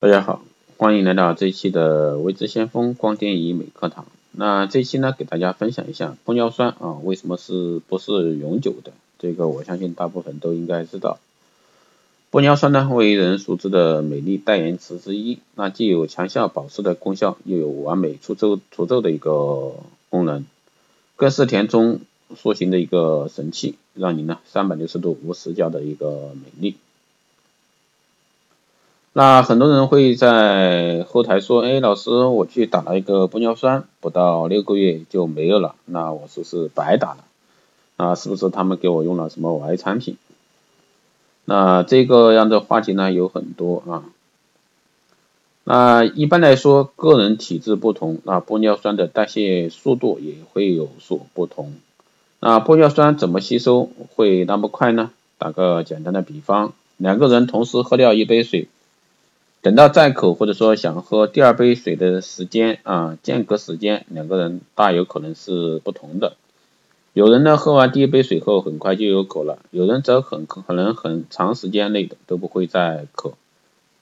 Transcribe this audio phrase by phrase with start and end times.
[0.00, 0.42] 大家好，
[0.76, 4.06] 欢迎来到这一期的未知先锋光电医美课堂。
[4.30, 8.92] 那这一期呢，给大家分享一下玻尿酸啊，为什么是不是永久的？
[9.18, 11.18] 这个我相信大部分都应该知道。
[12.30, 19.74] 玻尿酸呢，为人熟知的美丽代言词之一，那既有强效保湿的功效，又有完美除皱除皱的一个
[20.10, 20.46] 功能，
[21.16, 21.98] 更是填充
[22.36, 26.76] 塑形的一个神器，让你呢三百六十度无死角的一个美丽。
[29.18, 37.24] 那很多人会在后台说，哎，老师，我去打了一个玻尿酸，不到六个月就没有了，那我是不是白打了？
[37.96, 40.16] 啊，是不是他们给我用了什么歪产品？
[41.46, 44.04] 那这个样的话题呢有很多啊。
[45.64, 51.72] 那一般来说，个人体质不同，那玻尿酸的代谢速度也会有所不同。
[52.38, 55.10] 那玻尿酸怎么吸收会那么快呢？
[55.38, 58.68] 打个简单的比方，两个人同时喝掉一杯水。
[59.68, 66.38] 等到再口或者说想喝第二杯水的时间啊，间隔时间两个人大有可能是不同的。
[67.12, 73.34] 有人呢喝完第一杯水后很快就有口了，有人则很可能很长时间内的都不会再渴，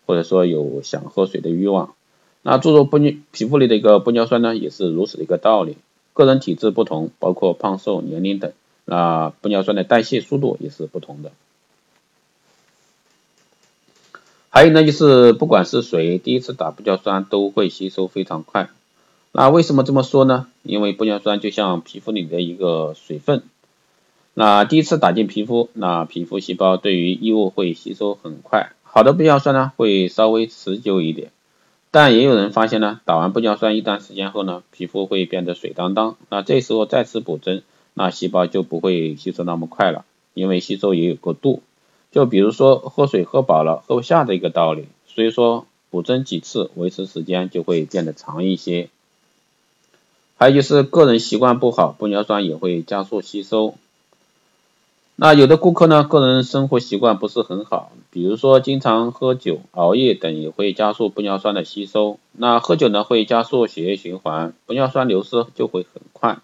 [0.06, 1.94] 或者说有想喝水的欲望。
[2.42, 5.76] 那注入玻尿皮肤里的一个玻尿酸呢，也是如此的一个道理。
[6.14, 8.52] 个人体质不同，包括胖瘦、年龄等，
[8.84, 11.32] 那玻尿酸的代谢速度也是不同的。
[14.56, 18.70] 还有呢，就是不管是谁第一次打玻尿酸都会吸收非常快。
[19.32, 20.46] 那为什么这么说呢？
[20.62, 23.42] 因为玻尿酸就像皮肤里的一个水分，
[24.32, 28.70] 那第一次打进皮肤，那皮肤细胞对于异物会吸收很快。
[28.82, 31.32] 好的玻尿酸呢会稍微持久一点，
[31.90, 36.16] 但也有人发现呢，打完玻尿酸一段时间后呢，皮肤会变得水当当。
[36.30, 41.60] 那这时候再次补针，那细胞就不会吸收那么快了，因为吸收也有个度。
[42.16, 48.88] 就比如说喝水喝饱了喝不下的一个道理，所以说补针几次维持时间就会变得长一些。
[50.38, 53.74] 还有就是个人习惯不好，玻尿酸也会加速吸收。
[55.16, 62.18] 那有的顾客呢，个人生活习惯不是很好，比如说经常喝酒、熬夜等也会加速玻尿酸的吸收。
[62.32, 66.38] 那喝酒呢会加速血液循环，玻尿酸流失就会很快。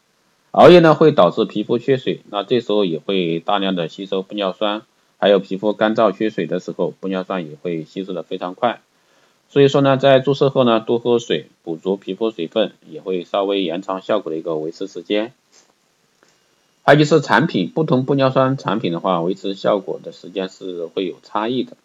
[0.51, 4.83] 熬夜呢会导致皮肤缺水，那这时候也会大量的吸收玻尿酸。
[5.23, 8.81] 还有皮肤干燥缺水的时候，玻尿酸也会吸收的非常快。
[9.49, 15.33] 所以说呢，在注射后呢，多喝水，补足皮肤水分，也会稍微延长效果的一个维持时间。
[16.83, 21.77] 还有就是产品，不同玻尿酸产品的话，维持效果的时间是会有差异的。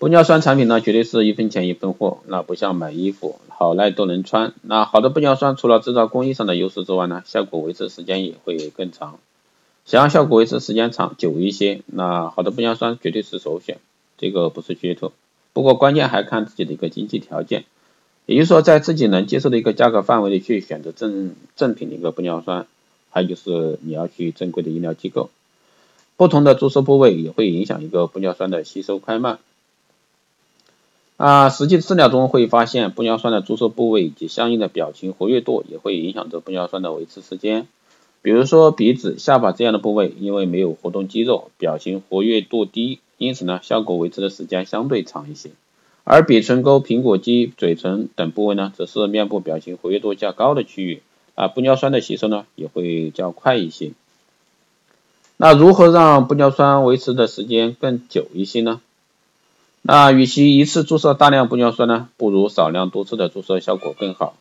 [0.00, 4.54] 玻尿酸产品呢，绝对是一分钱一分货，那不像买衣服，好赖都能穿。
[4.62, 9.20] 那好的玻尿酸除了制造工艺上的优势之外呢，效果维持时间也会更长。
[9.84, 13.78] 想要效果维持时间长久一些，那好的玻尿酸绝对是首选，
[14.16, 15.12] 这个不是噱头。
[15.52, 17.64] 不过关键还看自己的一个经济条件，
[18.26, 22.66] 也就是说在自己能接受的一个价格范围里去选择正正品的一个玻尿酸，
[23.10, 25.30] 还有就是你要去正规的医疗机构。
[26.16, 29.40] 不同的注射部位也会影响一个玻尿酸的吸收快慢。
[31.16, 37.66] 啊，实际治疗中会发现玻尿酸的注射部位以及相应的表情活跃度也会影响着玻尿酸的维持时间。
[38.22, 45.50] 比如说鼻子、下巴这样的部位，因为没有活动肌肉，表情活跃度低，因此呢，效果维持的时间相对长一些。
[46.04, 51.02] 而鼻唇沟、苹果肌、嘴唇等部位呢，则是面部表情活跃度较高的区域，
[51.34, 53.90] 啊，玻尿酸的吸收呢也会较快一些。
[55.36, 58.80] 那如何让玻尿酸维持的时间更久一些呢？
[59.82, 64.36] 那与其一次注射大量玻尿酸呢，不如少量多次的注射效果更好。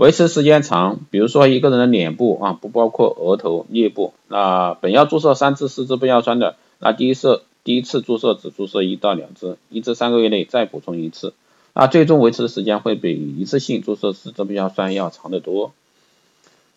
[0.00, 11.34] 维持时间长，比如说一个人的脸部啊，不包括额头、颞部，那本要注射三至四支玻尿酸的，那第一次第一次注射只注射一到两支，一至三个月内再补充一次，
[11.74, 15.74] 那最终维持的时间会比一次性注射四支玻尿酸要长得多。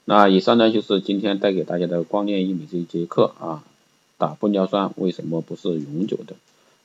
[0.03, 3.63] 那以上呢就是今天带给大家的光电医美这一节课啊，
[4.17, 6.35] 打玻尿酸为什么不是永久的？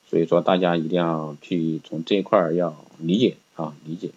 [0.09, 4.11] 所以说大家一定要去从这一块儿要理解啊，理解。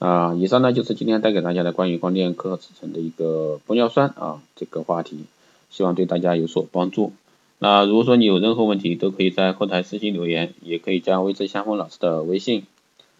[0.00, 5.26] 啊，以上呢就是今天带给大家的关于光电课程的一个玻尿酸啊这个话题，
[5.68, 7.12] 希望对大家有所帮助。
[7.58, 12.64] 那如果说你有任何问题，都可以在后台私信留言，也可以加微之相锋老师的微信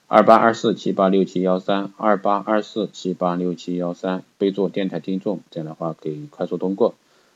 [0.07, 6.95] 二八二四七八六七幺三二八二四七八六七幺三，备注电台听众，这样的话可以快速通过。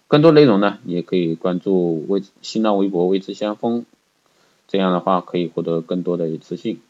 [0.09, 3.85] 更多内容呢，也可以关注微新浪微博微之相锋，
[4.69, 6.81] 这样的话可以获得更多的资讯。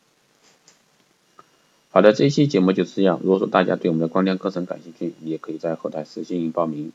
[1.94, 3.20] 好的，这一期节目就是这样。
[3.22, 6.90] 如果说大家对我们的光电课程感兴趣，也可以在后台私信报名。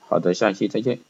[0.00, 1.00] 好的，下期再见。